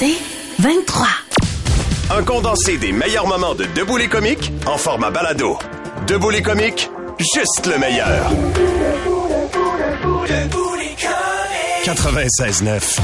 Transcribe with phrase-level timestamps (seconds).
[0.00, 0.16] C'est
[0.60, 1.06] 23.
[2.16, 5.58] Un condensé des meilleurs moments de Debout les comiques en format balado.
[6.06, 8.30] Debout les comiques, juste le meilleur.
[11.84, 12.98] 96.9.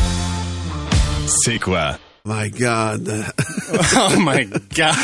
[1.27, 1.99] C'est quoi?
[2.25, 3.27] My God.
[3.97, 4.95] Oh my God!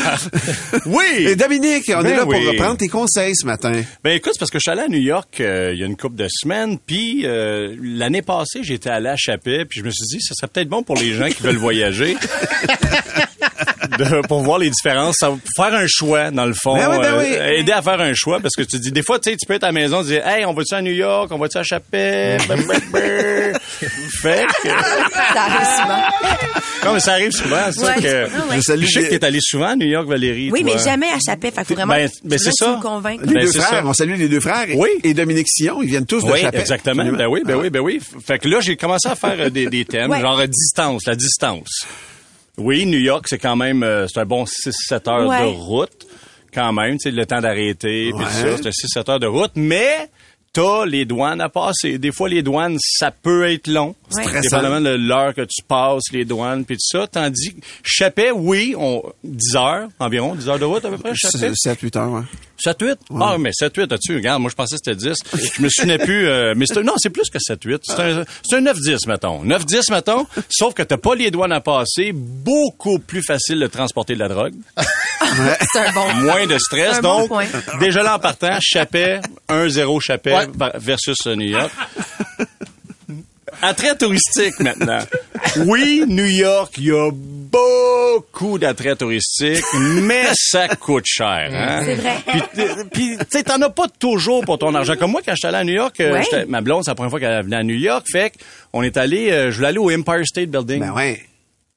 [0.85, 1.27] Oui!
[1.27, 3.71] Et Dominique, on Ben est là pour reprendre tes conseils ce matin.
[4.03, 5.85] Ben écoute, c'est parce que je suis allé à New York euh, il y a
[5.85, 9.91] une couple de semaines, puis euh, l'année passée, j'étais allé à Chapet, puis je me
[9.91, 12.15] suis dit, ce serait peut-être bon pour les gens qui veulent voyager.
[13.97, 16.97] de- pour voir les différences, ça, va- faire un choix dans le fond, Ben oui,
[17.01, 17.19] ben euh,
[17.51, 17.59] oui.
[17.59, 19.53] aider à faire un choix parce que tu dis des fois tu sais tu peux
[19.53, 21.63] être à la maison et dire hey on va-tu à New York, on va-tu à
[21.63, 23.59] Chapet, Ben, ben, ben.
[24.21, 26.85] fait que Ça arrive souvent.
[26.85, 27.85] non mais ça arrive souvent, c'est Ouais.
[27.95, 28.55] ça que Ah ouais.
[28.57, 30.49] Je sais que t'es allé souvent à New York Valérie.
[30.51, 30.71] Oui, toi.
[30.75, 31.51] mais jamais à Chapet.
[31.51, 32.79] Fait faut vraiment Ben, ben, c'est que ça.
[32.79, 33.09] me.
[33.11, 33.85] Les Ben, deux c'est frères, ça.
[33.85, 34.65] on salue les deux frères.
[34.75, 34.89] Oui.
[35.03, 37.03] Et Dominique Sillon, ils viennent tous de Oui, exactement.
[37.05, 37.99] Ben oui, ben oui, ben oui.
[38.25, 40.21] Fait que là, j'ai commencé à faire euh, des, des thèmes, Ouais.
[40.21, 41.85] genre distance, la distance.
[42.57, 45.41] Oui, New York, c'est quand même, euh, c'est un bon 6-7 heures Ouais.
[45.41, 46.05] de route,
[46.53, 49.51] quand même, tu sais, le temps d'arrêter, puis ça, c'est un 6-7 heures de route,
[49.55, 50.09] mais
[50.53, 51.97] t'as les douanes à passer.
[51.97, 53.95] Des fois, les douanes, ça peut être long.
[54.15, 54.21] Ouais.
[54.23, 54.41] Stressant.
[54.57, 57.07] Dépendamment de l'heure que tu passes, les douanes, puis tout ça.
[57.07, 61.13] Tandis que Chapet, oui, on, 10 heures, environ, 10 heures de route à peu près,
[61.15, 61.53] Chapet.
[61.55, 62.21] 7-8 heures, ouais.
[62.65, 62.95] 7-8?
[63.19, 64.15] Ah, mais 7-8, as-tu?
[64.15, 65.17] Regarde, moi, je pensais que c'était 10.
[65.57, 66.27] Je me souvenais plus.
[66.27, 67.79] euh, mais c'est un- non, c'est plus que 7-8.
[67.83, 69.43] C'est un, c'est un 9-10, mettons.
[69.43, 70.25] 9-10, mettons.
[70.49, 72.11] Sauf que t'as pas les douanes à passer.
[72.13, 74.53] Beaucoup plus facile de transporter de la drogue.
[75.73, 76.13] C'est un bon.
[76.15, 76.97] Moins de stress.
[76.97, 77.45] Un bon donc, point.
[77.79, 79.19] déjà là, en partant, Chapet,
[79.49, 81.71] 1-0 Chapet va- versus euh, New York.
[83.61, 84.99] Attrait touristique maintenant.
[85.65, 87.09] Oui, New York, il y a
[87.53, 89.63] beaucoup d'attraits touristiques,
[90.01, 91.49] mais ça coûte cher.
[91.53, 91.81] Hein?
[91.85, 92.15] C'est vrai.
[92.27, 94.95] Puis, euh, Puis, tu sais, t'en as pas toujours pour ton argent.
[94.97, 96.45] Comme moi, quand j'étais allé à New York, euh, Ouais.
[96.47, 98.33] ma blonde, c'est la première fois qu'elle venait à New York, fait
[98.71, 100.79] qu'on est allé, euh, je voulais aller au Empire State Building.
[100.79, 101.21] Ben ouais.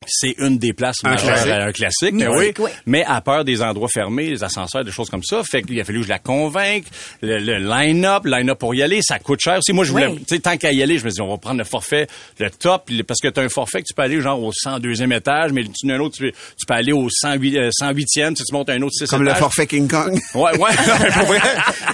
[0.07, 1.53] C'est une des places Un majeures, classique.
[1.53, 2.41] un classique, ben oui.
[2.49, 2.71] Mythique, oui.
[2.85, 5.85] Mais à peur des endroits fermés, les ascenseurs, des choses comme ça, fait qu'il a
[5.85, 6.85] fallu que je la convainque.
[7.23, 9.73] Le, le line-up, le line-up pour y aller, ça coûte cher aussi.
[9.73, 10.19] Moi, je voulais, Oui.
[10.19, 12.07] tu sais, tant qu'à y aller, je me dis, on va prendre le forfait,
[12.39, 15.17] le top, parce que tu as un forfait que tu peux aller genre au 102e
[15.17, 18.43] étage, mais tu un autre, tu, peux- tu peux aller au 108, euh, 108e, tu,
[18.53, 20.13] montes un autre 6 Comme le forfait King Kong.
[20.35, 20.71] Ouais, ouais,
[21.15, 21.41] pour vrai.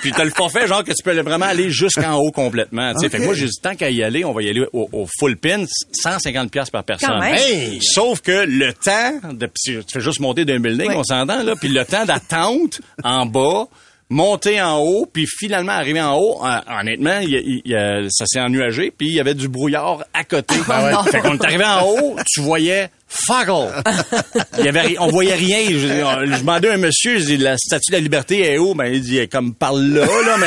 [0.00, 2.92] Puis t'as le forfait, genre, que tu peux vraiment aller jusqu'en haut complètement.
[2.94, 3.08] tu sais.
[3.08, 5.06] Fait que moi, j'ai dit, tant qu'à y aller, on va y aller au, au
[5.18, 5.64] full pin,
[6.02, 7.08] 150 pièces par personne.
[7.08, 7.36] Quand même.
[7.36, 7.78] Hey!
[7.92, 10.96] Sauf que le temps, de, tu fais juste monter d'un building, Ouais.
[10.96, 13.66] on s'entend, là, puis le temps d'attente en bas,
[14.10, 17.74] monter en haut, puis finalement arriver en haut, euh, honnêtement, il y a- il y
[17.74, 20.54] a- ça s'est ennuagé, puis il y avait du brouillard à côté.
[20.68, 21.02] non.
[21.04, 23.48] Fait qu'on est arrivé en haut, tu voyais fuck.
[24.58, 25.58] Il y avait, on voyait rien.
[25.70, 28.74] Je, je demandais à un monsieur, je dis, la statue de la liberté est où?
[28.74, 30.46] Ben, il dit, comme par là, là, mais...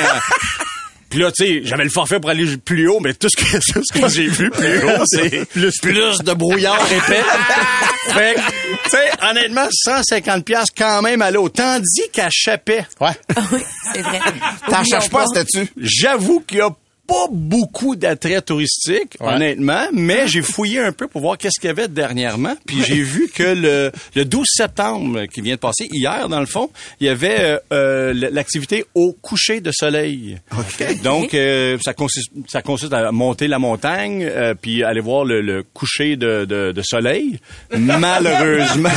[1.15, 3.57] Puis là, tu sais, j'avais le forfait pour aller plus haut, mais tout ce que,
[3.73, 7.23] tout ce que j'ai vu plus haut, c'est plus, plus de brouillard épais.
[8.09, 8.39] fait que,
[8.83, 11.47] tu sais, honnêtement, 150 pièces quand même à l'eau.
[11.47, 13.13] Tandis qu'à Chapet, Ah
[13.53, 13.61] oui,
[13.93, 14.19] c'est vrai.
[14.69, 15.69] T'en cherches pas, statut.
[15.77, 16.69] j'avoue qu'il y a
[17.07, 21.71] pas beaucoup d'attraits touristiques, honnêtement, mais j'ai fouillé un peu pour voir qu'est-ce qu'il y
[21.71, 22.55] avait dernièrement.
[22.66, 26.45] Puis j'ai vu que le, le 12 septembre qui vient de passer, hier dans le
[26.45, 30.38] fond, il y avait euh, euh, l'activité au coucher de soleil.
[31.03, 35.41] Donc, euh, ça, consiste, ça consiste à monter la montagne, euh, puis aller voir le,
[35.41, 37.39] le coucher de, de, de soleil.
[37.77, 38.89] Malheureusement...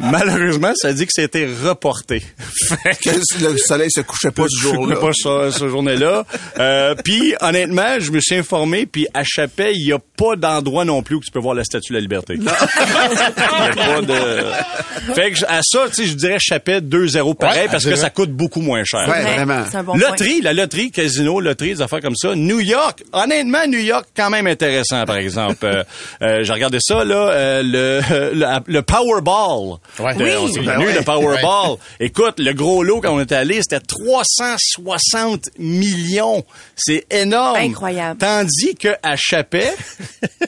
[0.10, 2.20] Malheureusement, ça dit que c'était reporté.
[2.82, 3.10] Fait que-
[3.44, 4.96] le soleil se couchait pas ce jour-là.
[4.96, 6.24] pas ce, ce journée-là.
[6.58, 10.84] Euh, puis, honnêtement, je me suis informé, puis à Chapet, il n'y a pas d'endroit
[10.84, 12.34] non plus où tu peux voir la Statue de la Liberté.
[12.38, 15.14] Il y a pas de...
[15.14, 18.30] Fait que à ça, tu sais, je dirais Chapet 2-0 pareil, parce que ça coûte
[18.30, 19.00] beaucoup moins cher.
[19.08, 19.34] Ouais, Vrai.
[19.44, 19.62] vraiment.
[19.84, 19.98] Bon point.
[19.98, 22.34] loterie, la loterie, casino, loterie, des affaires comme ça.
[22.34, 25.64] New York, honnêtement, New York, quand même intéressant, par exemple.
[25.64, 25.82] Euh,
[26.22, 29.78] euh, J'ai regardé ça, là, euh, le, le, le Powerball.
[29.98, 30.12] Ouais.
[30.18, 30.30] Oui.
[30.38, 30.94] on s'est Ben connu, ouais.
[30.94, 31.76] le Powerball.
[32.00, 36.44] Écoute, le gros lot, quand on était allé, c'était 360 millions.
[36.76, 37.56] C'est énorme.
[37.56, 38.18] Incroyable.
[38.18, 39.72] Tandis que à Chapet,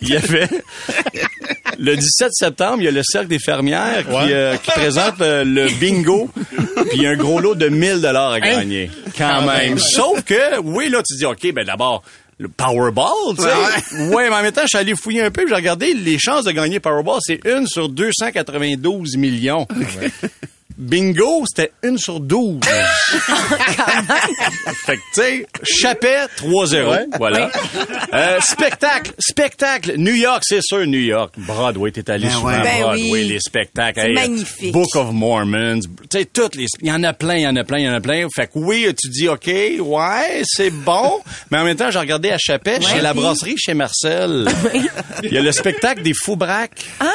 [0.00, 0.48] il y avait
[1.78, 5.44] le 17 septembre, il y a le cercle des fermières qui, euh, qui présente euh,
[5.44, 8.90] le bingo, puis il y a un gros lot de 1000 dollars à gagner.
[9.18, 9.70] Quand Quand même.
[9.70, 9.78] même.
[9.78, 12.02] Sauf que, oui, là, tu dis, OK, ben d'abord,
[12.38, 14.04] le Powerball, tu sais.
[14.08, 14.28] Ouais.
[14.28, 16.44] mais en même temps, je suis allé fouiller un peu, puis j'ai regardé les chances
[16.44, 19.66] de gagner Powerball, c'est une sur 292 millions.
[20.78, 22.60] Bingo, c'était une sur 12.
[24.86, 27.06] fait que, tu sais, Chapet, 3-0.
[27.18, 27.50] Voilà.
[28.12, 29.94] Euh, spectacle, spectacle.
[29.96, 31.34] New York, c'est sûr, New York.
[31.38, 32.54] Broadway, t'es allé Ben souvent ouais.
[32.54, 33.24] à Ben Broadway, oui.
[33.28, 34.00] les spectacles.
[34.02, 34.72] C'est magnifique.
[34.72, 35.80] Book of Mormons.
[36.10, 37.84] Tu sais, toutes les, il y en a plein, il y en a plein, il
[37.84, 38.26] y en a plein.
[38.34, 41.20] Fait que oui, tu dis, OK, ouais, c'est bon.
[41.50, 44.46] Mais en même temps, j'ai regardé à Chapet, chez la brasserie, chez Marcel.
[45.22, 46.84] Il y a le spectacle des fous braques.
[47.00, 47.06] Ah,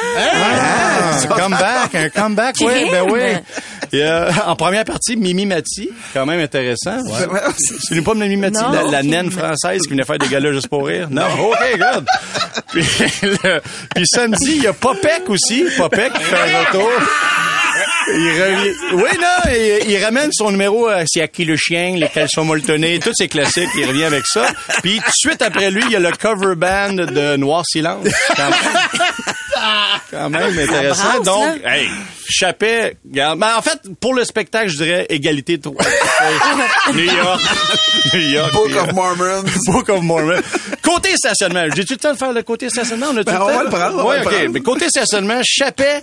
[1.22, 3.20] un comeback, un comeback, oui, ben oui.
[4.02, 6.98] A, en première partie, Mimi Mati, quand même intéressant.
[7.88, 8.70] C'est pas Mimi Mati, Non.
[8.70, 11.08] la, la naine française qui venait faire des galas juste pour rire?
[11.10, 12.04] Non, OK, good.
[12.70, 12.82] Puis,
[13.22, 13.60] le-
[13.94, 16.90] puis samedi, il y a Popek aussi, Popek qui fait un retour.
[18.10, 21.96] Il revient- Oui, non, il, il ramène son numéro euh, C'est à qui le chien,
[21.96, 24.46] les caleçons molletonnés, tous ces classiques, il revient avec ça.
[24.82, 28.06] Puis tout de suite après lui, il y a le cover band de Noir Silence.
[30.10, 31.02] Quand même, Quand même intéressant.
[31.04, 31.88] brasse, Donc, hey,
[32.30, 33.38] Chappet, regarde.
[33.38, 35.82] Ben, en fait, pour le spectacle, je dirais égalité de trois.
[36.94, 37.40] New York.
[38.14, 38.52] New York.
[38.52, 39.44] Book of euh, Mormons.
[39.66, 40.40] Book of Mormon.
[40.82, 41.64] Côté stationnement.
[41.74, 43.06] J'ai-tu le temps de faire le côté stationnement?
[43.12, 43.54] On, a-tu Ben, le on temps?
[43.56, 44.24] va le prendre, le OK.
[44.24, 44.48] prendre.
[44.52, 46.02] Mais côté stationnement, Chapet,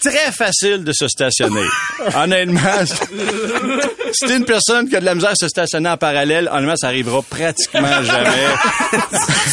[0.00, 1.64] très facile de se stationner.
[2.16, 2.60] Honnêtement,
[4.12, 6.76] si t'es une personne qui a de la misère à se stationner en parallèle, honnêtement,
[6.76, 8.46] ça arrivera pratiquement jamais.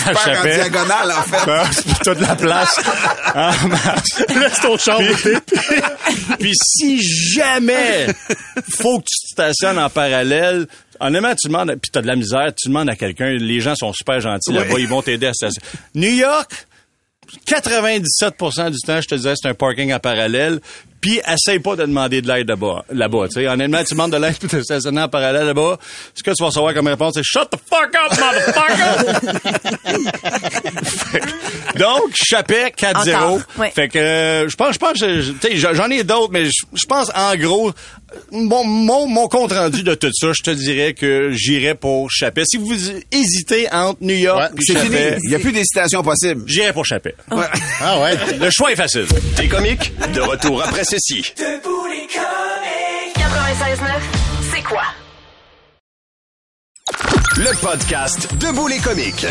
[0.05, 1.51] à Faire en diagonale, en fait.
[1.51, 1.69] Ah,
[2.03, 2.79] c'est de la place
[3.35, 4.23] en masse.
[4.29, 5.33] Laisse ton char puis,
[6.39, 8.07] puis si jamais
[8.75, 10.67] faut que tu te stationnes en parallèle,
[10.99, 13.93] honnêtement, tu demandes, puis t'as de la misère, tu demandes à quelqu'un, les gens sont
[13.93, 15.65] super gentils là-bas, ils vont t'aider à stationner.
[15.95, 16.67] New York,
[17.45, 20.59] 97% du temps, je te disais, c'est un parking en parallèle.
[21.07, 22.83] Puis, essaye pas de demander de l'aide là-bas.
[22.91, 23.47] Là-bas, tu sais.
[23.47, 25.77] Honnêtement, tu demandes de l'aide pour te stationner en parallèle là-bas.
[26.13, 30.17] Ce que tu vas recevoir comme réponse, c'est Shut the fuck up, motherfucker!
[31.77, 33.15] Donc, Chapet, 4-0.
[33.15, 33.71] Encore, ouais.
[33.71, 36.45] Fait que, euh, je pense, je pense, que je- tu sais, j'en ai d'autres, mais
[36.45, 37.71] je pense, en gros,
[38.31, 42.43] mon, mon, mon compte rendu de tout ça, je te dirais que j'irais pour Chapet.
[42.45, 42.73] Si vous
[43.11, 44.95] hésitez entre New York et C'est fini.
[44.95, 46.43] Chapet, Il n'y a plus d'hésitation possible.
[46.47, 47.15] j'irais pour Chapet.
[47.81, 48.17] Ah ouais?
[48.39, 49.05] Le choix est facile.
[49.39, 51.21] Les comiques, de retour après ceci.
[51.21, 51.53] 96.9,
[54.53, 54.83] c'est quoi?
[57.37, 59.27] Le podcast Debout les comiques.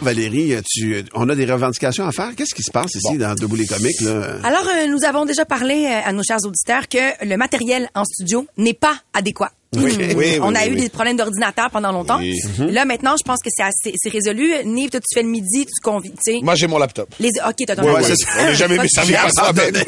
[0.00, 2.34] Valérie, tu, on a des revendications à faire.
[2.36, 4.00] Qu'est-ce qui se passe ici dans Debout les comiques?
[4.00, 4.36] Là?
[4.44, 8.04] Alors, euh, nous avons déjà parlé euh, à nos chers auditeurs que le matériel en
[8.04, 9.50] studio n'est pas adéquat.
[9.74, 9.96] Oui.
[10.16, 12.20] Oui, On a eu des problèmes d'ordinateur pendant longtemps.
[12.58, 14.52] Là, maintenant, je pense que c'est assez, c'est résolu.
[14.66, 16.40] Nive, toi, tu fais le midi, tu convies, tu sais.
[16.42, 17.08] Moi, j'ai mon laptop.
[17.20, 18.16] Les, ok, t'as ton laptop.
[18.38, 19.52] On n'est jamais par ça.
[19.52, 19.74] ben.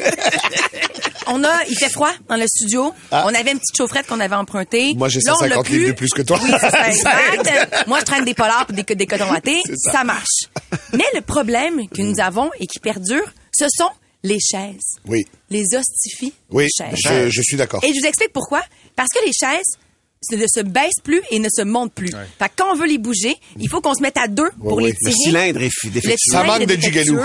[1.27, 2.93] On a, il fait froid dans le studio.
[3.11, 4.93] On avait une petite chaufferette qu'on avait empruntée.
[4.95, 6.39] Moi, j'ai Là, on l'a 150 livres de plus que toi.
[6.43, 7.87] Oui, ça, exact.
[7.87, 9.25] Moi, je traîne des polars et des, des cotons.
[9.43, 9.91] C'est Ça.
[9.91, 10.03] ça.
[10.03, 10.43] marche.
[10.93, 13.89] Mais le problème que nous avons et qui perdure, ce sont
[14.23, 14.99] les chaises.
[15.07, 15.25] Oui.
[15.49, 16.93] Les hostifies Oui, chaises.
[16.95, 17.83] je, je suis d'accord.
[17.83, 18.61] Et je vous explique pourquoi.
[18.95, 19.77] Parce que les chaises
[20.27, 22.09] se- ne se baissent plus et ne se montent plus.
[22.39, 24.79] Fait que quand on veut les bouger, il faut qu'on se mette à deux pour
[24.81, 25.13] les Le tirer.
[25.13, 26.31] cylindre est Le défectueux.
[26.31, 27.19] Ça manque de gigalou.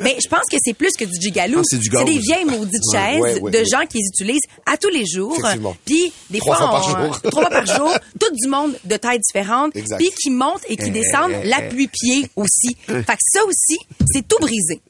[0.00, 1.58] Mais je pense que c'est plus que du gigalou.
[1.58, 3.64] Ah, c'est des vieilles maudites Ouais, chaises ouais, ouais, de ouais.
[3.66, 5.36] gens qui les utilisent à tous les jours.
[5.84, 7.20] Puis des Trois fois, fois par on- jour.
[7.30, 9.98] trois fois par jour, tout du monde de tailles différentes, Exact.
[9.98, 12.76] puis qui montent et qui descendent l'appui-pied aussi.
[12.86, 13.78] Fait que ça aussi,
[14.12, 14.80] c'est tout brisé.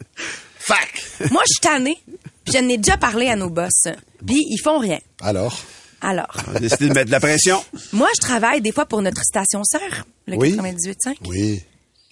[0.58, 1.02] Fac.
[1.32, 1.98] Moi, je suis tannée,
[2.44, 3.88] puis je n'ai déjà parlé à nos boss,
[4.24, 4.98] puis ils font rien.
[5.22, 5.58] Alors?
[6.00, 7.62] Alors, On a décidé de mettre de la pression.
[7.92, 10.56] moi, je travaille des fois pour notre station sœur, le Oui.
[10.56, 11.62] 98.5 Oui.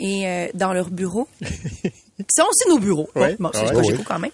[0.01, 3.09] et euh, dans leur bureau, qui sont aussi nos bureaux.
[3.15, 3.37] Ouais.
[3.39, 4.31] Bon, c'est chez vous quand même.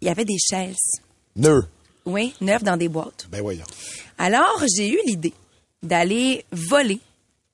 [0.00, 0.76] Il y avait des chaises,
[1.36, 1.64] Nœud.
[2.04, 3.26] oui, neuves dans des boîtes.
[3.30, 3.64] Ben voyons.
[4.18, 5.32] Alors, j'ai eu l'idée
[5.82, 7.00] d'aller voler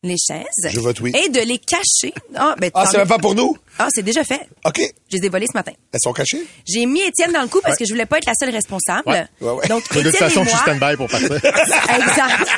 [0.02, 0.46] les chaises.
[0.70, 1.12] Je vote oui.
[1.14, 2.12] Et de les cacher.
[2.34, 3.56] Ah, ben, Ah, c'est es- même pas pour nous?
[3.78, 4.40] Ah, c'est déjà fait.
[4.64, 4.80] OK.
[5.10, 5.72] Je les ai volés ce matin.
[5.92, 6.42] Elles sont cachées?
[6.68, 9.02] J'ai mis Étienne dans le coup parce que je voulais pas être la seule responsable.
[9.06, 9.68] Ouais, ouais, ouais.
[9.68, 11.32] Donc, De toute Étienne façon, et je suis stand-by pour partir.
[11.34, 12.48] Exact.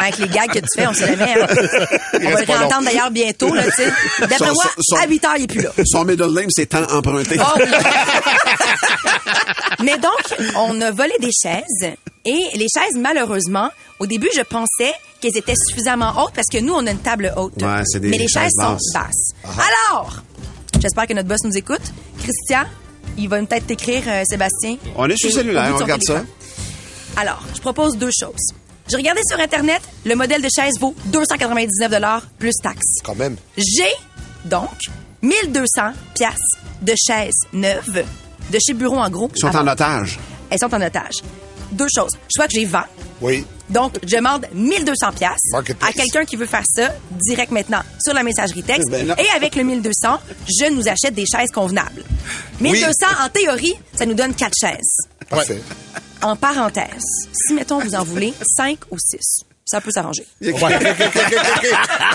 [0.00, 1.34] Avec les gags que tu fais, on sait jamais.
[1.40, 1.46] hein.
[2.14, 3.92] On va le réentendre d'ailleurs bientôt, là, tu sais.
[4.20, 5.70] D'après moi, son- à 8 heures, il est plus là.
[5.86, 7.36] Son middle name, c'est temps emprunté.
[7.40, 7.64] Ah oui.
[9.84, 11.92] Mais donc, on a volé des chaises.
[12.24, 16.72] Et les chaises, malheureusement, au début, je pensais qu'elles étaient suffisamment hautes parce que nous,
[16.74, 17.60] on a une table haute.
[17.62, 18.92] Ouais, c'est des Mais les chaises chaises sont basses.
[19.44, 19.66] basses.
[19.88, 20.22] Alors,
[20.80, 21.80] j'espère que notre boss nous écoute.
[22.18, 22.64] Christian,
[23.16, 24.76] il va peut-être t'écrire, euh, Sébastien.
[24.96, 26.24] On est sur cellulaire, on regarde ça.
[27.16, 28.52] Alors, je propose deux choses.
[28.90, 33.00] J'ai regardé sur Internet, le modèle de chaise vaut 299 plus taxes.
[33.04, 33.36] Quand même.
[33.56, 33.92] J'ai
[34.44, 34.70] donc
[35.22, 36.36] 1200 pièces
[36.80, 38.04] de chaises neuves
[38.50, 39.30] de chez Bureau en gros.
[39.34, 40.18] Ils sont en otage.
[40.50, 41.16] Elles sont en otage.
[41.72, 42.12] Deux choses.
[42.28, 42.86] Soit que j'ai vends
[43.20, 43.44] Oui.
[43.70, 48.22] Donc, je demande 1200 pièces à quelqu'un qui veut faire ça direct maintenant sur la
[48.22, 48.90] messagerie texte.
[48.90, 49.14] Ben.
[49.18, 52.02] Et avec le 1200, je nous achète des chaises convenables.
[52.60, 55.08] 1200, en théorie, ça nous donne quatre chaises.
[55.28, 55.60] Parfait.
[56.22, 60.26] En parenthèse, si, mettons, vous en voulez 5 ou 6, ça peut s'arranger.
[60.42, 60.52] OK,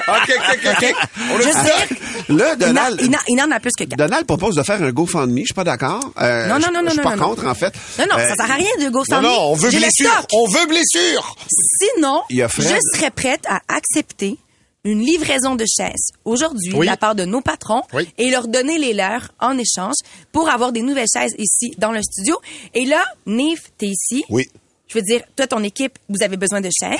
[0.07, 0.95] OK, OK.
[1.31, 3.97] On Là, Donald, il n'en- a plus que 4.
[3.97, 5.39] Donald propose de faire un GoFundMe.
[5.39, 6.01] Je suis pas d'accord.
[6.21, 7.51] Euh, Non, non, non, Je suis non, pas non, contre, non.
[7.51, 7.73] en fait.
[7.99, 9.21] Non, non, Euh, ça sert à rien de Non, GoFundMe.
[9.23, 10.25] non, on veut blessure.
[10.33, 11.35] On veut blessure.
[11.79, 14.37] Sinon, je serais prête à accepter
[14.85, 16.81] une livraison de chaises aujourd'hui Oui.
[16.85, 18.09] de la part de nos patrons Oui.
[18.17, 19.95] et leur donner les leurs en échange
[20.33, 22.37] pour avoir des nouvelles chaises ici dans le studio.
[22.73, 24.25] Et là, Nif, t'es ici.
[24.29, 24.45] Oui.
[24.93, 26.99] Je veux dire, toi, ton équipe, vous avez besoin de chaises.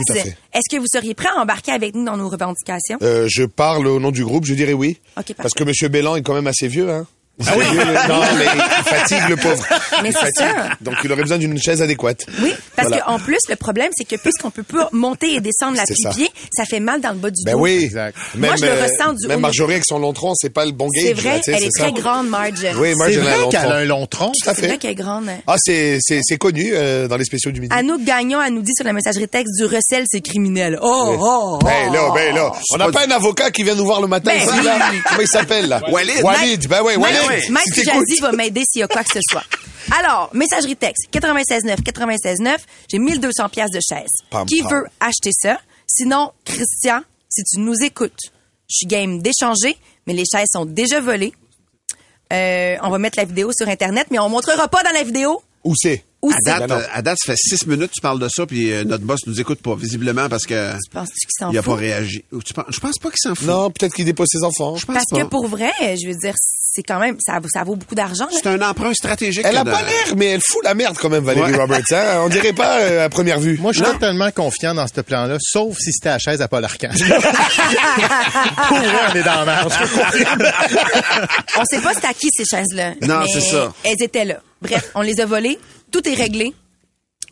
[0.54, 2.98] Est-ce que vous seriez prêt à embarquer avec nous dans nos revendications?
[3.04, 5.00] Euh, je parle au nom du groupe, je dirais oui.
[5.38, 5.92] Parce que M.
[5.92, 7.06] Bélan est quand même assez vieux, hein.
[7.46, 7.66] Ah oui?
[7.76, 9.66] non, mais il fatigue le pauvre.
[10.04, 10.70] Mais c'est ça.
[10.82, 12.26] Donc il aurait besoin d'une chaise adéquate.
[12.42, 13.04] Oui, parce Voilà.
[13.06, 16.66] qu'en plus, le problème, c'est que puisqu'on peut pas monter et descendre la C'est ça.
[16.66, 17.60] fait mal dans le bas du Ben dos.
[17.62, 17.86] oui.
[17.86, 18.16] Exact.
[18.36, 20.72] Moi, je le euh, ressens du Même Marjorie avec son long tronc, c'est pas le
[20.74, 21.04] bon gauge.
[21.04, 21.92] C'est vrai, là, elle est très ça.
[21.92, 22.68] grande, Marge.
[22.78, 23.72] Oui, Marge, C'est elle a un vrai long qu'elle tronc.
[23.72, 24.32] a un long tronc?
[24.44, 24.78] Tout à C'est vrai fait.
[24.78, 25.26] qu'elle est grande.
[25.48, 27.76] Ah, c'est, c'est, c'est connu euh, dans les spéciaux du midi.
[27.76, 30.78] Anouk Gagnon, elle nous dit sur la messagerie texte du recel, c'est criminel.
[30.82, 31.18] Oh, Oui.
[31.20, 31.66] oh, oh.
[31.66, 32.52] Ben là, ben là.
[32.74, 34.66] On n'a pas un avocat qui vient nous voir le matin Ben ici, oui.
[34.66, 34.80] là.
[35.10, 35.82] Comment il s'appelle, là?
[35.90, 36.22] Walid.
[36.24, 36.68] Walid.
[36.68, 37.18] Ben ouais, Walid.
[37.30, 37.84] Maître, Maître Si.
[37.84, 39.44] Jazzy va m'aider s'il y a quoi que ce soit.
[40.00, 42.58] Alors, messagerie texte, 96.9, 96.9,
[42.90, 44.08] j'ai 1200 pièces de chaise.
[44.30, 44.72] Pam, Qui pam.
[44.72, 45.60] veut acheter ça?
[45.88, 48.20] Sinon, Christian, si tu nous écoutes,
[48.70, 49.78] je suis game d'échanger,
[50.08, 51.34] mais les chaises sont déjà volées.
[52.32, 55.42] Euh, on va mettre la vidéo sur Internet, mais on montrera pas dans la vidéo
[55.64, 56.04] Où c'est?
[56.22, 56.46] où À c'est?
[56.60, 58.72] date, Ben euh, à date, ça fait six minutes que tu parles de ça, puis
[58.72, 61.74] euh, notre boss nous écoute pas, visiblement, parce que Penses-tu qu'il s'en il a fout?
[61.74, 62.24] pas réagi.
[62.46, 63.46] Tu penses- je pense pas qu'il s'en fout.
[63.46, 64.78] Non, peut-être qu'il dépose ses enfants.
[64.78, 65.20] je pense Parce pas.
[65.22, 66.34] que pour vrai, je veux dire,
[66.76, 68.28] c'est quand même, ça, vaut- ça vaut beaucoup d'argent.
[68.32, 69.46] C'est un emprunt stratégique.
[69.48, 71.58] Elle a de- pas l'air, mais elle fout la merde quand même, Valérie Ouais.
[71.58, 71.82] Roberts.
[71.92, 72.22] Hein?
[72.26, 73.58] On dirait pas euh, à première vue.
[73.60, 76.64] Moi, je suis totalement confiant dans ce plan-là, sauf si c'était à chaise à Paul
[76.66, 76.90] Arcand.
[78.68, 79.66] Pour vrai, on est dans la.
[81.58, 82.94] On sait pas c'était à qui ces chaises-là.
[83.02, 83.72] Non, c'est ça.
[83.84, 84.36] Elles étaient là.
[84.62, 85.60] Bref, on les a volées.
[85.92, 86.54] Tout est réglé.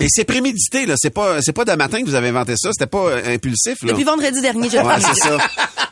[0.02, 0.96] Et c'est prémédité, là.
[0.98, 2.70] C'est pas, c'est pas de matin que vous avez inventé ça.
[2.72, 3.90] C'était pas euh, impulsif, là.
[3.92, 5.38] Depuis vendredi dernier, je le Ouais, c'est ça.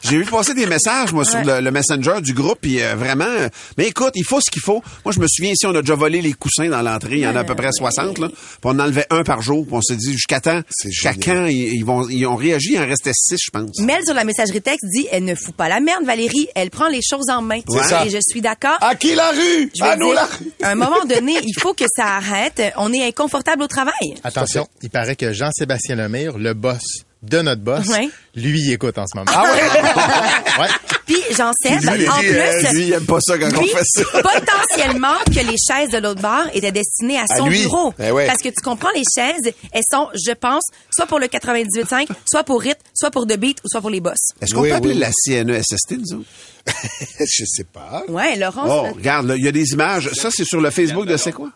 [0.03, 3.25] J'ai vu passer des messages, moi, sur le, le Messenger du groupe, puis euh, vraiment...
[3.25, 4.81] euh, mais écoute, il faut ce qu'il faut.
[5.05, 7.15] Moi, je me souviens, ici, on a déjà volé les coussins dans l'entrée.
[7.17, 8.29] Il y en a à peu près 60, là.
[8.29, 9.65] Puis on en enlevait un par jour.
[9.65, 11.37] Puis on s'est dit, jusqu'à temps, C'est jusqu'à génial.
[11.41, 13.77] quand ils, ils vont, ils ont réagi, il en restait six, je pense.
[13.79, 16.87] Mel sur la messagerie texte dit elle ne fout pas la merde Valérie, elle prend
[16.87, 17.59] les choses en main.
[17.69, 18.05] C'est ça.
[18.05, 18.77] Et je suis d'accord.
[18.81, 19.71] À qui la rue?
[19.77, 20.51] Je veux À nous dire, la rue.
[20.63, 22.61] à un moment donné, il faut que ça arrête.
[22.77, 23.93] On est inconfortable au travail.
[24.23, 26.81] Attention, il paraît que Jean-Sébastien Lemire, le boss
[27.21, 28.09] de notre boss, Ouais.
[28.35, 29.29] lui, il écoute en ce moment.
[29.33, 30.61] Ah ouais?
[30.63, 30.67] Ouais.
[31.05, 33.49] Puis j'en sais, Lui, il en dit, euh, plus, lui, il aime pas ça quand
[33.57, 34.03] on lui, fait ça.
[34.21, 37.59] potentiellement que les chaises de l'autre bar étaient destinées à son lui.
[37.61, 37.93] bureau.
[37.97, 38.25] Ouais.
[38.27, 40.63] Parce que tu comprends, les chaises, elles sont, je pense,
[40.95, 43.99] soit pour le 98.5, soit pour Rit, soit pour The Beat ou soit pour les
[44.01, 44.13] boss.
[44.39, 44.99] Est-ce qu'on Oui, peut appeler oui.
[44.99, 46.29] la CNESST, nous autres?
[47.19, 48.03] Je sais pas.
[48.07, 48.69] Ouais, Laurence.
[48.71, 50.09] Oh, regarde, là, il y a des images.
[50.13, 51.49] Ça, c'est sur le Facebook de C'est quoi?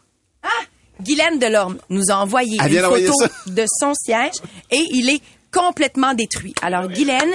[1.03, 3.29] Guylaine Delorme nous a envoyé Elle une photo ça.
[3.48, 4.33] de son siège
[4.72, 6.53] et il est complètement détruit.
[6.62, 7.31] Alors, Guylaine,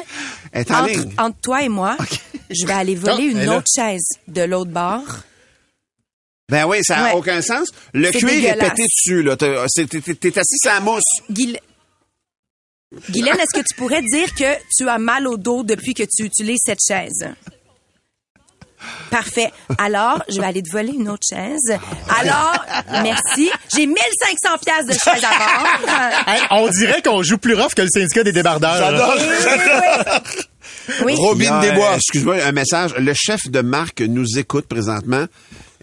[0.53, 0.85] Elle est en
[1.27, 1.97] entre, toi et moi,
[2.51, 5.03] je vais aller voler une autre chaise de l'autre bar.
[6.51, 7.13] Ben oui, ça n'a Ouais.
[7.15, 7.69] aucun sens.
[7.93, 9.37] Le cuir est pété dessus, là.
[9.37, 11.03] T'es assis sur la mousse.
[11.31, 11.59] Guil-
[13.11, 16.25] Guylaine, est-ce que tu pourrais dire que tu as mal au dos depuis que tu
[16.25, 17.29] utilises cette chaise?
[19.11, 19.53] Parfait.
[19.79, 21.79] Alors, je vais aller te voler une autre chaise.
[22.21, 22.65] Alors,
[23.03, 23.51] merci.
[23.75, 26.15] J'ai 1500 pièces de chaise à vendre.
[26.27, 28.91] Hey, on dirait qu'on joue plus rough que le syndicat des débardeurs.
[28.93, 29.15] là.
[31.05, 31.15] Oui.
[31.61, 31.95] Desbois.
[31.97, 32.95] Excuse-moi, un message.
[32.99, 35.25] Le chef de marque nous écoute présentement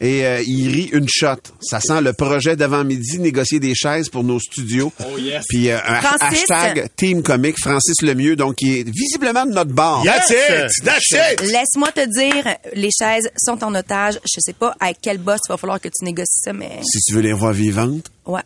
[0.01, 1.37] et euh, il rit une shot.
[1.61, 4.91] Ça sent le projet d'avant-midi, négocier des chaises pour nos studios.
[4.99, 5.45] Oh yes.
[5.47, 6.49] Puis euh, un Francis?
[6.49, 10.03] hashtag Team Comic, Francis Lemieux, donc qui est visiblement de notre bord.
[10.03, 10.83] That's it!
[10.83, 11.41] That's it!
[11.41, 14.19] Laisse-moi te dire, les chaises sont en otage.
[14.25, 16.99] Je sais pas avec quel boss il va falloir que tu négocies ça, mais Si
[17.07, 18.41] tu veux les voir vivantes, ouais.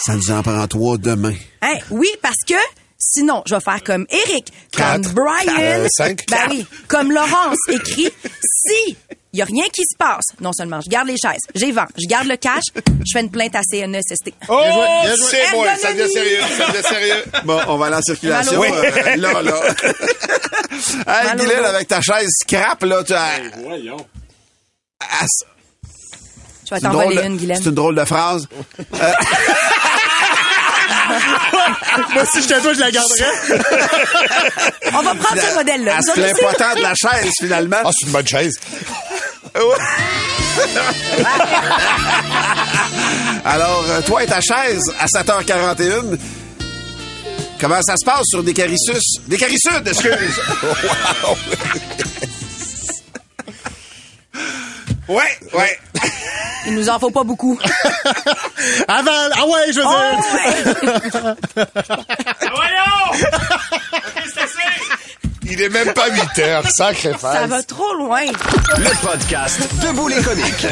[0.00, 1.34] ça nous en prend trois demain.
[1.62, 2.54] Hein, oui, parce que
[2.98, 5.12] sinon, je vais faire comme Eric, comme Quatre.
[5.14, 6.24] Brian, Euh, cinq.
[6.30, 8.08] ben oui, comme Laurence écrit.
[8.66, 8.96] Si
[9.34, 11.86] il y a rien qui se passe, non seulement je garde les chaises, j'ai vends,
[11.98, 14.32] je garde le cash, je fais une plainte à CNESST.
[14.48, 15.28] Oh, bien joué.
[15.28, 17.24] c'est bon, ça devient sérieux, ça devient sérieux.
[17.44, 18.60] Bon, on va aller en circulation.
[18.60, 18.64] Dos.
[18.64, 19.60] euh, là, là.
[21.32, 23.40] hey, Guylaine, avec ta chaise scrap, là, tu as...
[25.00, 25.46] Ah, c'est
[26.70, 27.56] Je vais une Guylaine.
[27.60, 28.46] C'est une drôle de phrase.
[32.14, 33.62] Moi, si j'étais toi, je la garderais.
[34.92, 35.92] On va prendre ce modèle-là.
[35.96, 36.44] Elle Vous se aurez plaint su.
[36.44, 37.76] pas tant de la chaise, finalement.
[37.84, 38.54] Ah, c'est une bonne chaise.
[43.44, 46.18] Alors, euh, toi et ta chaise, à 7h41,
[47.60, 49.20] Comment ça se passe sur des carissus?
[49.26, 50.40] Des carissud, excuse!
[55.08, 55.78] ouais, ouais.
[56.66, 57.58] Il nous en faut pas beaucoup.
[58.88, 61.36] Avant, ah ouais, je veux dire.
[65.46, 68.24] Il est même pas 8 heures, sacré Ça va trop loin.
[68.24, 70.66] Le podcast Debout les comiques.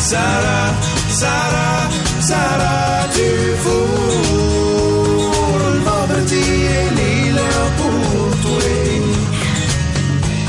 [0.00, 0.74] Sarah,
[1.10, 1.88] Sarah,
[2.20, 4.43] Sarah Dufour.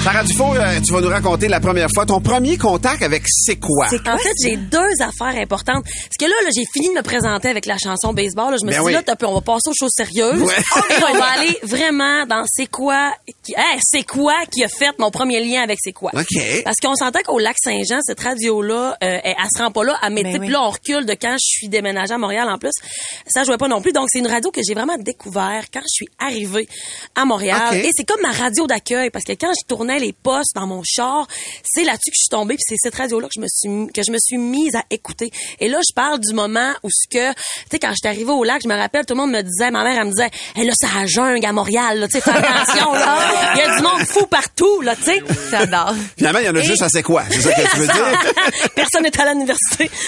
[0.05, 3.55] Sarah Dufault, euh, tu vas nous raconter la première fois ton premier contact avec C'est
[3.55, 3.87] quoi?
[3.87, 5.83] En fait, j'ai deux affaires importantes.
[5.83, 8.51] Parce que là, là j'ai fini de me présenter avec la chanson baseball.
[8.51, 8.57] là.
[8.61, 8.91] Je me Ben suis oui.
[8.91, 10.39] dit, là, t'as on va passer aux choses sérieuses.
[10.43, 10.53] Ouais.
[10.91, 15.09] Et on va aller vraiment dans c'est quoi, qui, c'est quoi qui a fait mon
[15.09, 16.11] premier lien avec c'est quoi?
[16.13, 16.39] OK.
[16.63, 19.97] Parce qu'on s'entend qu'au lac Saint-Jean, cette radio-là, euh, elle, elle se rend pas là
[20.03, 20.33] à m'été.
[20.33, 20.45] Ben oui.
[20.45, 22.73] Puis là, on recule de quand je suis déménagée à Montréal en plus.
[23.25, 23.91] Ça jouait pas non plus.
[23.91, 26.67] Donc, c'est une radio que j'ai vraiment découvert quand je suis arrivée
[27.15, 27.77] à Montréal.
[27.77, 30.81] Et c'est comme ma radio d'accueil parce que quand je tournais les postes dans mon
[30.83, 31.27] char,
[31.63, 32.55] c'est là-dessus que je suis tombée.
[32.55, 35.31] Puis c'est cette radio-là que je me suis que je me suis mise à écouter.
[35.59, 37.39] Et là, je parle du moment où ce que, tu
[37.71, 39.83] sais, quand j'étais arrivée au lac, je me rappelle, tout le monde me disait, ma
[39.83, 42.31] mère, elle me disait, hey, là, c'est la jungle à Montréal, là, tu sais, fais
[42.31, 43.17] attention, là.
[43.55, 45.21] Il y a du monde fou partout, là, tu sais.
[45.51, 45.93] J'adore.
[46.17, 47.23] Finalement, il y en a Et- juste à C'est quoi?
[47.29, 48.19] C'est ça que tu veux dire?
[48.75, 49.89] Personne n'est à l'université.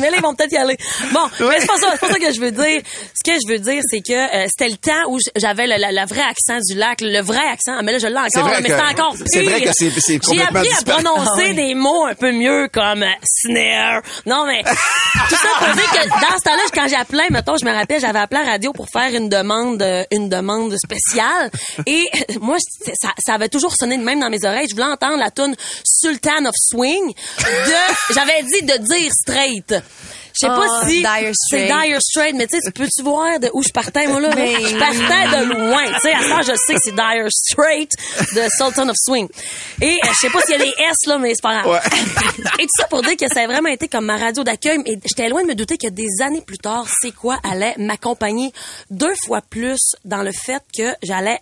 [0.00, 0.76] mais là, ils vont peut-être y aller.
[1.12, 2.82] Bon, mais c'est pas ça, c'est pas ça que je veux dire.
[3.14, 5.92] Ce que je veux dire, c'est que euh, c'était le temps où j'avais le, la-
[5.92, 7.82] la vrai accent du lac, le vrai accent.
[7.82, 9.24] Mais là, je l'ai encore, vrai mais c'est encore pire.
[9.26, 11.54] c'est vrai que c'est- c'est J'ai complètement appris à prononcer Ah oui.
[11.54, 14.02] des mots un peu mieux comme euh, snare.
[14.26, 14.62] Non, mais
[15.28, 18.18] tout ça pour dire que dans ce temps-là, quand j'appelais, mettons, je me rappelle, j'avais
[18.18, 21.50] appelé à la radio pour faire une demande, euh, une demande spéciale.
[21.86, 22.04] Et
[22.40, 22.56] moi,
[23.00, 24.66] ça, ça avait toujours sonné de même dans mes oreilles.
[24.68, 25.54] Je voulais entendre la tune
[25.84, 29.74] Sultan of Swing de, j'avais dit de dire straight.
[30.40, 31.88] Je sais Oh, pas si Dire c'est Straits.
[31.88, 34.30] Dire Straight, mais tu sais, tu peux-tu voir de où je partais, moi, là?
[34.34, 35.84] Mais- Je partais de loin.
[35.94, 37.90] Tu sais, à ça, je sais que c'est Dire Straight
[38.34, 39.28] de Sultan of Swing.
[39.80, 41.80] Et euh, je sais pas s'il y a les S, là, mais c'est pas grave.
[42.58, 44.78] Et tout ça pour dire que ça a vraiment été comme ma radio d'accueil.
[44.86, 48.52] Et j'étais loin de me douter que des années plus tard, c'est quoi allait m'accompagner
[48.90, 51.40] deux fois plus dans le fait que j'allais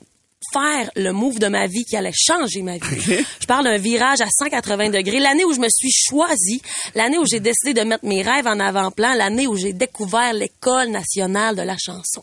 [0.52, 3.24] faire le move de ma vie qui allait changer ma vie.
[3.40, 5.20] Je parle d'un virage à 180 degrés.
[5.20, 6.62] L'année où je me suis choisie,
[6.94, 10.88] l'année où j'ai décidé de mettre mes rêves en avant-plan, l'année où j'ai découvert l'école
[10.88, 12.22] nationale de la chanson.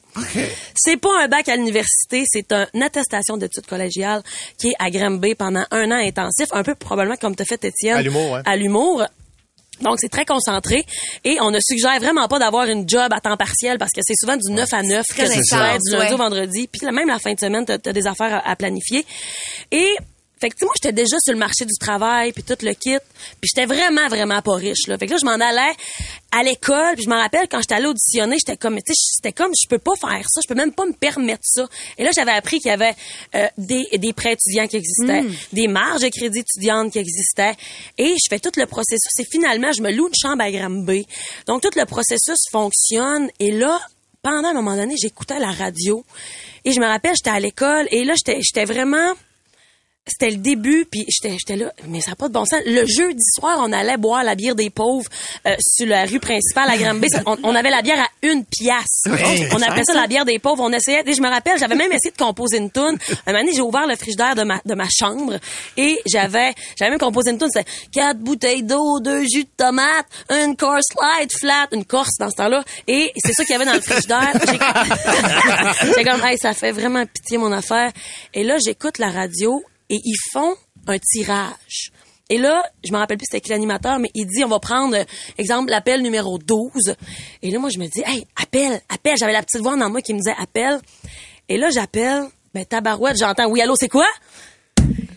[0.76, 4.24] C'est pas un bac à l'université, c'est une attestation d'études collégiales
[4.58, 4.90] qui est à
[5.38, 7.98] pendant un an intensif, un peu probablement comme t'as fait Étienne.
[7.98, 8.42] À l'humour, ouais.
[8.46, 9.04] À l'humour.
[9.84, 10.86] Donc, c'est très concentré.
[11.24, 14.16] Et on ne suggère vraiment pas d'avoir une job à temps partiel parce que c'est
[14.20, 16.14] souvent du 9 à 9 que Très tu du lundi ouais.
[16.14, 16.68] au vendredi.
[16.68, 19.06] Puis même la fin de semaine, t'as as des affaires à, à planifier.
[19.72, 19.96] Et
[20.40, 22.98] fait que, tu moi, j'étais déjà sur le marché du travail, puis tout le kit.
[23.40, 24.98] Puis j'étais vraiment, vraiment pas riche, là.
[24.98, 25.74] Fait que là, je m'en allais
[26.32, 29.32] à l'école, puis je me rappelle, quand j'étais allée auditionner, j'étais comme, tu sais, c'était
[29.32, 31.66] comme, je peux pas faire ça, je peux même pas me permettre ça.
[31.98, 32.94] Et là, j'avais appris qu'il y avait
[33.36, 37.56] euh, des, des prêts étudiants qui existaient, des marges de crédit étudiantes qui existaient.
[37.98, 39.20] Et je fais tout le processus.
[39.20, 41.08] Et finalement, je me loue une chambre à Granby.
[41.48, 43.30] Donc, tout le processus fonctionne.
[43.40, 43.80] Et là,
[44.22, 46.04] pendant un moment donné, j'écoutais la radio.
[46.66, 49.14] Et je me rappelle, j'étais à l'école, et là, j'étais j'étais vraiment
[50.06, 52.60] c'était le début, puis j'étais j'étais là, mais ça n'a pas de bon sens.
[52.66, 55.10] Le jeudi soir, on allait boire la bière des pauvres
[55.48, 57.08] euh, sur la rue principale à Granby.
[57.26, 59.04] On, on avait la bière à une pièce.
[59.08, 60.62] on appelait ça la bière des pauvres.
[60.64, 62.98] On essayait, et je me rappelle, j'avais même essayé de composer une tune.
[63.26, 65.38] Un moment donné, j'ai ouvert le frigidaire de ma, de ma chambre
[65.78, 67.48] et j'avais j'avais même composé une tune.
[67.54, 72.30] C'était quatre bouteilles d'eau, deux jus de tomate, une course light flat, une corse dans
[72.30, 72.64] ce temps-là.
[72.88, 74.34] Et c'est ça qu'il y avait dans le frigidaire.
[75.98, 77.92] J'ai- comme, hey, ça fait vraiment pitié mon affaire.
[78.34, 80.56] Et là, j'écoute la radio et ils font
[80.88, 81.92] un tirage.
[82.30, 84.96] Et là, je me rappelle plus c'était qui l'animateur, mais il dit, on va prendre,
[84.96, 85.04] euh,
[85.38, 86.96] exemple, l'appel numéro 12.
[87.42, 89.16] Et là, moi, je me dis, hey, appelle, appelle.
[89.20, 90.80] J'avais la petite voix en moi qui me disait, appelle.
[91.50, 94.08] Et là, j'appelle, ben, tabarouette, j'entends, oui, allô, c'est quoi?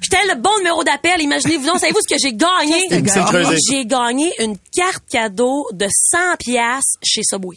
[0.00, 1.20] J'étais le bon numéro d'appel.
[1.20, 2.86] Imaginez-vous donc, savez-vous ce que j'ai gagné?
[3.70, 7.56] J'ai gagné une carte cadeau de 100 pièces chez Subway.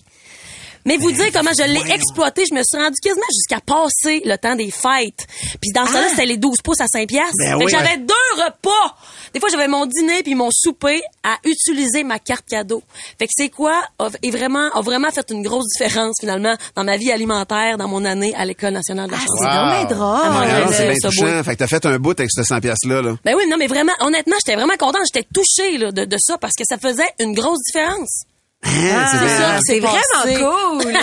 [0.85, 4.37] Mais vous dire comment je l'ai exploité, je me suis rendu quasiment jusqu'à passer le
[4.37, 5.27] temps des fêtes.
[5.61, 7.33] Puis dans ce temps-là, c'était les 12 pouces à 5 piastres.
[7.37, 7.71] Ben Fait que oui.
[7.71, 8.95] j'avais deux repas.
[9.33, 12.81] Des fois, j'avais mon dîner puis mon souper à utiliser ma carte cadeau.
[13.19, 16.83] Fait que c'est quoi a, est vraiment, a vraiment fait une grosse différence finalement dans
[16.83, 20.21] ma vie alimentaire, dans mon année à l'École nationale de la Ah, c'est vraiment drôle.
[20.23, 21.43] Ah, Ah, non, c'est bien touchant.
[21.43, 23.15] Fait que t'as fait un bout avec ce 100 pièces-là, là.
[23.25, 25.01] Ben oui, non, mais vraiment, honnêtement, j'étais vraiment contente.
[25.13, 28.21] J'étais touchée là, de, de ça parce que ça faisait une grosse différence.
[28.65, 30.93] Hein, Ah, c'est vraiment cool.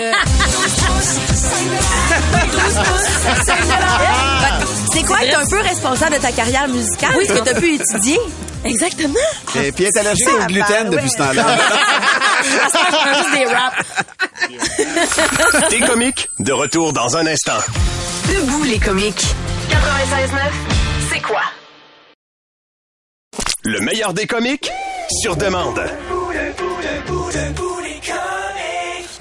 [4.92, 7.12] C'est quoi t'es un peu responsable de ta carrière musicale?
[7.14, 8.18] parce que t'as pu étudier?
[8.64, 9.14] Exactement.
[9.62, 11.44] Et puis, elle est allergique au gluten depuis ce temps-là.
[12.42, 12.48] Ce
[13.14, 13.84] juste des raps.
[15.70, 17.58] Des comiques, de retour dans un instant.
[18.28, 19.24] Debout les comiques.
[19.70, 19.76] 96.9,
[21.12, 21.42] c'est quoi?
[23.64, 24.70] Le meilleur des comiques,
[25.22, 25.80] sur demande.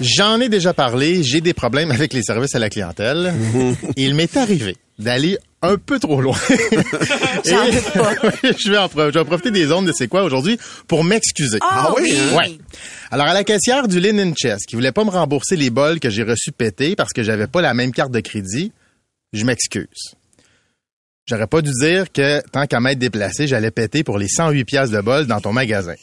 [0.00, 3.32] J'en ai déjà parlé, j'ai des problèmes avec les services à la clientèle.
[3.96, 6.36] Il m'est arrivé d'aller un peu trop loin.
[6.50, 8.12] Et- pas.
[8.42, 11.02] je, vais en, pro- je vais en profiter des ondes de C'est quoi aujourd'hui pour
[11.02, 11.58] m'excuser.
[11.62, 12.36] Ah oui, hein?
[12.36, 12.58] Ouais.
[13.10, 16.10] Alors, à la caissière du Linen Chess, qui voulait pas me rembourser les bols que
[16.10, 18.72] j'ai reçus pétés parce que j'avais pas la même carte de crédit,
[19.32, 19.86] je m'excuse.
[21.28, 24.90] J'aurais pas dû dire que, tant qu'à m'être déplacé, j'allais péter pour les 108 pièces
[24.90, 25.94] de bol dans ton magasin.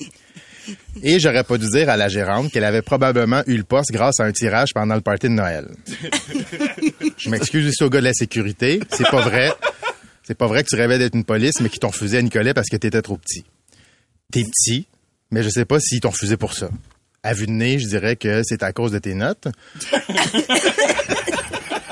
[1.01, 4.19] Et j'aurais pas dû dire à la gérante qu'elle avait probablement eu le poste grâce
[4.19, 5.67] à un tirage pendant le party de Noël.
[7.17, 8.79] Je m'excuse aussi au gars de la sécurité.
[8.91, 9.51] C'est pas vrai.
[10.23, 12.53] C'est pas vrai que tu rêvais d'être une police, mais qu'ils t'ont refusé à Nicolet
[12.53, 13.43] parce que t'étais trop petit.
[14.31, 14.87] T'es petit,
[15.31, 16.69] mais je sais pas s'ils t'ont refusé pour ça.
[17.23, 19.47] À vue de nez, je dirais que c'est à cause de tes notes.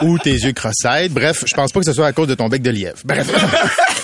[0.02, 1.12] Ou tes yeux cross-eyed.
[1.12, 2.98] Bref, je pense pas que ce soit à cause de ton bec de lièvre.
[3.06, 3.30] Bref.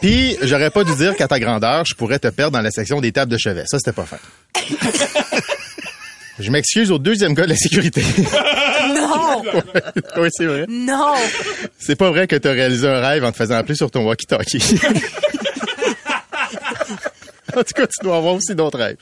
[0.00, 3.00] Puis, j'aurais pas dû dire qu'à ta grandeur, je pourrais te perdre dans la section
[3.00, 3.64] des tables de chevet.
[3.66, 4.18] Ça, c'était pas fin.
[6.40, 8.02] Je m'excuse au deuxième gars de la sécurité.
[8.94, 9.42] Non!
[10.16, 10.64] oui, c'est vrai.
[10.68, 11.14] Non!
[11.78, 14.80] C'est pas vrai que t'as réalisé un rêve en te faisant appeler sur ton walkie-talkie.
[17.54, 18.96] en tout cas, tu dois avoir aussi d'autres rêves.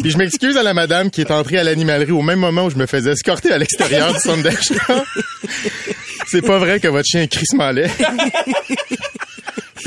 [0.00, 2.70] Puis je m'excuse à la madame qui est entrée à l'animalerie au même moment où
[2.70, 5.04] je me faisais escorter à l'extérieur du centre d'achat.
[6.26, 7.90] C'est pas vrai que votre chien est crissement laid.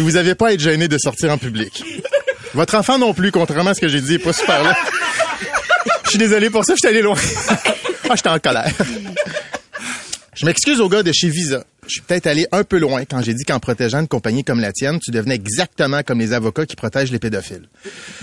[0.04, 1.82] Vous avez pas à être gêné de sortir en public.
[2.54, 4.76] Votre enfant non plus, contrairement à ce que j'ai dit, est pas super là.
[6.04, 7.16] Je suis désolé pour ça, je suis allé loin.
[8.10, 8.70] ah, j'étais en colère.
[10.36, 11.64] Je m'excuse au gars de chez Visa.
[11.88, 14.60] Je suis peut-être allé un peu loin quand j'ai dit qu'en protégeant une compagnie comme
[14.60, 17.70] la tienne, tu devenais exactement comme les avocats qui protègent les pédophiles.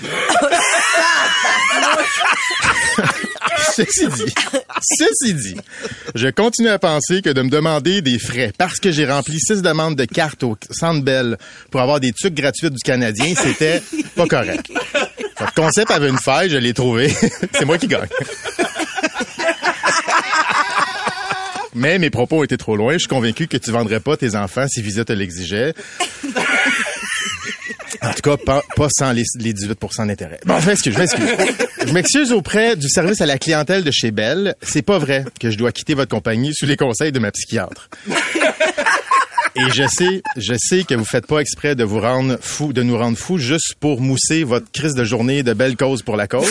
[3.75, 4.35] Ceci dit,
[4.83, 5.57] ceci dit,
[6.15, 9.63] je continue à penser que de me demander des frais parce que j'ai rempli six
[9.63, 11.37] demandes de cartes au Centre
[11.71, 13.83] pour avoir des trucs gratuits du Canadien, c'était
[14.17, 14.67] pas correct.
[15.39, 17.09] Votre concept avait une faille, je l'ai trouvé.
[17.53, 18.09] C'est moi qui gagne.
[21.75, 22.95] Mais mes propos été trop loin.
[22.95, 25.73] Je suis convaincu que tu vendrais pas tes enfants si Visa te l'exigeait.
[28.03, 30.41] En tout cas, pas, pas sans les, les 18 d'intérêt.
[30.47, 30.95] Bon, je m'excuse,
[31.87, 32.33] je m'excuse.
[32.33, 34.55] Auprès du service à la clientèle de chez Bell.
[34.63, 37.91] C'est pas vrai que je dois quitter votre compagnie sous les conseils de ma psychiatre.
[39.57, 42.83] Et je sais, je sais que vous faites pas exprès de vous rendre fou, de
[42.83, 46.27] nous rendre fous juste pour mousser votre crise de journée de belle cause pour la
[46.29, 46.49] cause.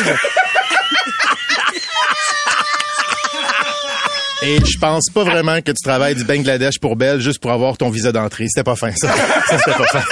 [4.42, 7.78] Et je pense pas vraiment que tu travailles du Bangladesh pour Belle juste pour avoir
[7.78, 8.46] ton visa d'entrée.
[8.48, 9.14] C'était pas fin, ça.
[9.48, 10.04] Ça, c'était pas fin.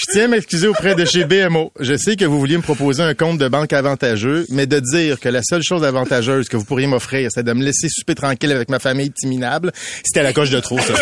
[0.00, 1.72] Je tiens à m'excuser auprès de chez BMO.
[1.78, 5.20] Je sais que vous vouliez me proposer un compte de banque avantageux, mais de dire
[5.20, 8.50] que la seule chose avantageuse que vous pourriez m'offrir, c'est de me laisser souper tranquille
[8.50, 10.94] avec ma famille petit minable, c'était la coche de trop, ça.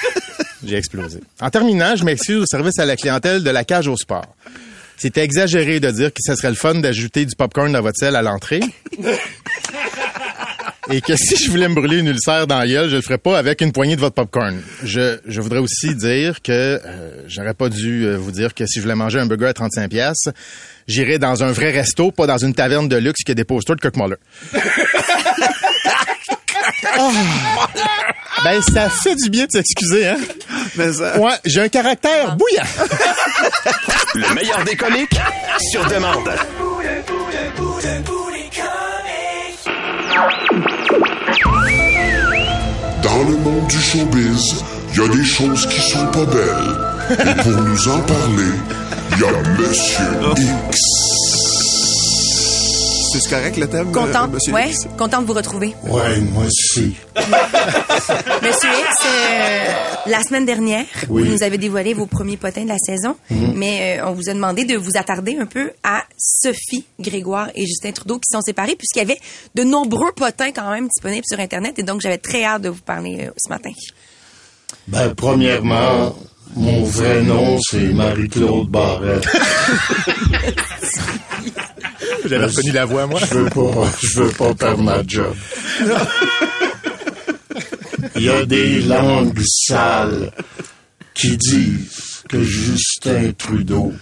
[0.64, 1.20] J'ai explosé.
[1.40, 4.36] En terminant, je m'excuse au service à la clientèle de la cage au sport.
[4.96, 8.14] C'était exagéré de dire que ce serait le fun d'ajouter du popcorn dans votre selle
[8.14, 8.60] à l'entrée.
[10.90, 13.18] Et que si je voulais me brûler une ulcère dans la gueule, je le ferais
[13.18, 14.60] pas avec une poignée de votre popcorn.
[14.84, 16.52] Je, je voudrais aussi dire que
[16.84, 19.52] euh, j'aurais pas dû euh, vous dire que si je voulais manger un burger à
[19.52, 20.28] 35 pièces,
[20.86, 23.76] j'irais dans un vrai resto, pas dans une taverne de luxe qui a des posters
[23.76, 24.16] de Kirk Muller.
[26.98, 27.10] Ah.
[28.44, 30.18] Ben, ça fait du bien de s'excuser, hein?
[30.76, 31.18] Mais ça...
[31.18, 32.62] Ouais, j'ai un caractère bouillant.
[34.14, 35.18] Le meilleur des comiques,
[35.70, 36.28] sur demande.
[43.16, 47.30] Dans le monde du showbiz, il y a des choses qui sont pas belles.
[47.30, 48.52] Et pour nous en parler,
[49.12, 50.04] il y a Monsieur
[50.68, 51.55] X.
[53.18, 54.86] C'est correct le thème, euh, Contente, Monsieur ouais, X?
[54.98, 55.74] contente de vous retrouver.
[55.84, 56.94] Ouais, moi aussi.
[57.16, 59.64] Monsieur X, euh,
[60.06, 61.24] la semaine dernière, Oui.
[61.24, 63.52] vous nous avez dévoilé vos premiers potins de la saison, Mhm.
[63.56, 67.64] mais euh, on vous a demandé de vous attarder un peu à Sophie Grégoire et
[67.66, 69.18] Justin Trudeau qui sont séparés puisqu'il y avait
[69.54, 72.82] de nombreux potins quand même disponibles sur Internet et donc j'avais très hâte de vous
[72.82, 73.70] parler euh, ce matin.
[74.88, 76.14] Ben, premièrement,
[76.54, 79.26] mon vrai nom, c'est Marie-Claude Barrette.
[82.24, 83.20] J'avais reconnu la voix, moi.
[83.20, 85.34] Je veux pas, je veux pas perdre ma job.
[88.16, 90.32] Il y a des langues sales
[91.14, 93.92] qui disent que Justin Trudeau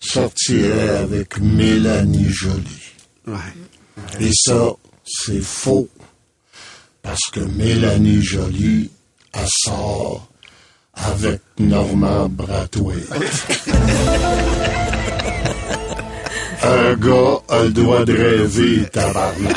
[0.00, 2.82] sortirait avec Mélanie Joly.
[4.20, 4.70] Et ça,
[5.04, 5.88] c'est faux.
[7.02, 8.90] Parce que Mélanie Joly,
[9.32, 10.28] elle sort
[10.94, 13.08] avec Normand Brathwaite.
[16.66, 19.56] Un gars a le droit de rêver, tabarnak.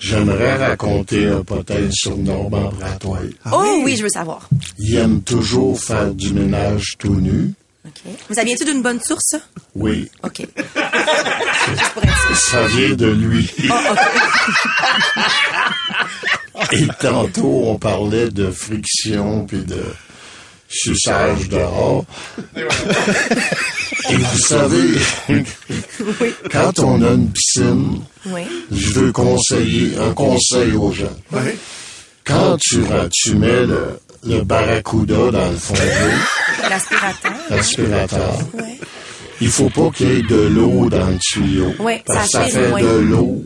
[0.00, 3.32] J'aimerais raconter un potin sur Normand Bratoil.
[3.52, 4.48] Oh oui, je veux savoir.
[4.78, 7.52] Il aime toujours faire du ménage tout nu.
[8.30, 9.38] Ça vient-tu d'une bonne source, ça?
[9.74, 10.46] Oui, OK.
[12.34, 13.50] ça vient de lui.
[16.72, 19.82] Et tantôt, on parlait de friction puis de
[20.68, 22.04] suçage dehors.
[22.56, 24.98] Et vous savez,
[26.50, 28.42] quand on a une piscine, Oui.
[28.70, 31.16] je veux conseiller un conseil aux gens.
[32.24, 32.78] Quand tu,
[33.12, 36.70] tu mets le, le barracuda dans le fond de
[37.50, 38.38] L'aspirateur.
[39.40, 41.74] il faut pas qu'il y ait de l'eau dans le tuyau.
[42.06, 42.80] Parce que ça ça aspire fait moins.
[42.82, 43.44] de l'eau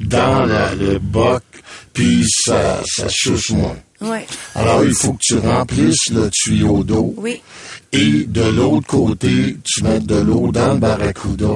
[0.00, 1.42] dans la- le boc,
[1.94, 3.06] puis ça, ça
[3.50, 3.76] moins.
[4.54, 7.14] Alors, il faut que tu remplisses le tuyau d'eau.
[7.16, 7.40] Oui.
[7.92, 11.48] Et de l'autre côté, tu mets de l'eau dans le barracuda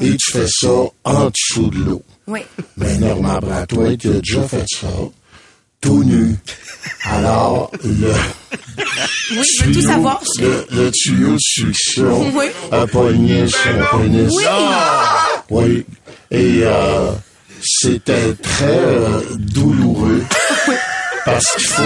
[0.00, 0.68] et tu fais ça
[1.04, 2.02] en dessous de l'eau.
[2.26, 2.40] Oui.
[2.76, 4.86] Mais Normand Bratois, tu as déjà fait ça,
[5.80, 6.36] tout nu.
[7.04, 8.12] Alors, le,
[9.36, 10.22] Oui, je veux tout savoir.
[10.38, 12.46] le, le tuyau de succion Oui.
[12.70, 14.30] a pogné son pénis.
[14.30, 14.44] Oui.
[15.50, 15.86] Oui.
[16.30, 17.10] Et euh,
[17.62, 20.22] c'était très euh, douloureux.
[21.24, 21.82] Parce qu'il faut...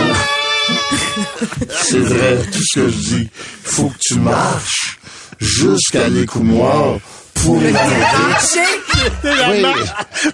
[1.71, 3.29] C'est vrai, tout ce que je dis.
[3.31, 4.99] Il faut que tu marches
[5.39, 6.99] jusqu'à l'écoumoir
[7.35, 8.67] pour l'arrêter.
[9.25, 9.65] Oui.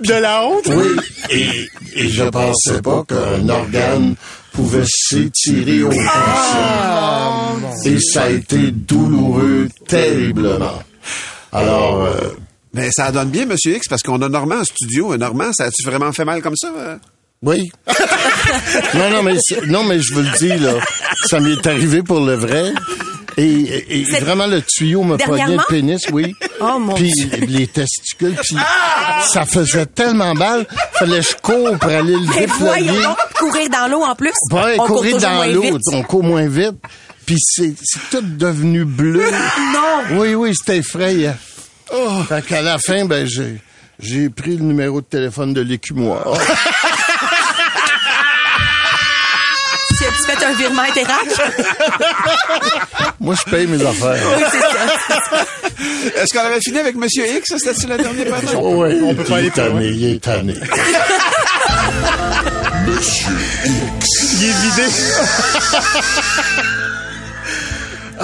[0.01, 0.67] De la honte?
[0.69, 0.97] Oui,
[1.31, 4.15] et, et je pensais pas qu'un organe
[4.53, 6.07] pouvait s'étirer au possible.
[7.85, 10.83] Et ça a été douloureux terriblement.
[11.53, 12.37] Alors, euh,
[12.73, 15.15] Mais ça donne bien, Monsieur X, parce qu'on a Normand en studio.
[15.17, 16.71] Normand, ça a-tu vraiment fait mal comme ça?
[17.43, 17.71] Oui.
[18.95, 20.75] non, non, mais, c'est- non, mais je vous le dis, là,
[21.29, 22.73] ça m'est arrivé pour le vrai.
[23.39, 26.35] Et, et- vraiment, le tuyau me pognait le pénis, oui.
[26.65, 27.29] Oh, mon Puis Dieu.
[27.49, 28.57] les testicules, puis
[29.33, 33.01] ça faisait tellement mal, fallait que je cours pour aller le déployer.
[33.37, 34.31] courir dans l'eau en plus.
[34.53, 36.77] Ouais, on courir dans l'eau, on court moins vite.
[37.27, 39.25] Puis c'est c'est tout devenu bleu.
[39.73, 40.21] Non.
[40.21, 41.35] Oui, oui, c'était effrayant.
[42.29, 43.61] Fait qu'à la fin, ben, j'ai,
[43.99, 46.33] j'ai pris le numéro de téléphone de l'écumoire.
[50.43, 51.29] Fait un virement Interac?
[53.21, 54.23] Moi, je paye mes affaires.
[54.37, 56.23] Oui, c'est ça.
[56.23, 57.55] Est-ce qu'on avait fini avec Monsieur X?
[57.57, 58.57] C'était-tu la dernière page?
[58.57, 60.55] Oh, oui, on peut pas il aller tanné, il est tanné.
[64.35, 64.83] Il est vidé.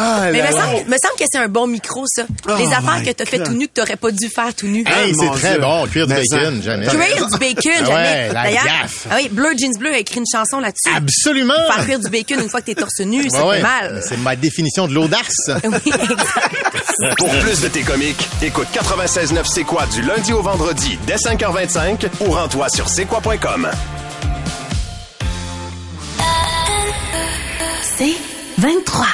[0.01, 2.23] Ah, Mais me semble, me semble que c'est un bon micro, ça.
[2.57, 4.67] Les Oh affaires my que t'as fait tout nu que t'aurais pas dû faire tout
[4.69, 4.85] nu.
[4.87, 5.61] Hey, mon c'est très Dieu.
[5.61, 6.87] bon, cuire du bacon, ça- jamais.
[6.87, 7.95] Cuire du bacon, Ah jamais.
[7.95, 9.07] ouais, D'ailleurs, gaffe.
[9.11, 10.95] ah oui, Blur Jeans Bleu a écrit une chanson là-dessus.
[10.97, 11.55] Absolument.
[11.75, 13.57] Faire cuire du bacon une fois que t'es torse nu, ça Ouais, ouais.
[13.57, 14.03] fait mal.
[14.09, 15.19] C'est ma définition de l'audace.
[15.65, 17.17] Oui, exact.
[17.19, 22.07] Pour plus de tes comiques, écoute 96.9 C'est quoi du lundi au vendredi dès 5h25
[22.21, 23.69] ou rends-toi sur c'est quoi.com.
[27.97, 28.15] C'est
[28.59, 29.07] 23.